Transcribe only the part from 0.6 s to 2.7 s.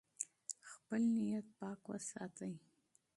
خپل نیت پاک وساتئ.